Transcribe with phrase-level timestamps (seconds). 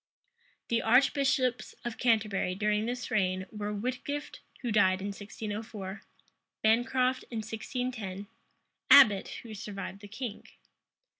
[0.69, 6.01] The archbishops of Canterbury during this reign were Whitgift, who died in 1604;
[6.63, 8.25] Bancroft, in 1610;
[8.89, 10.47] Abbot, who survived the king.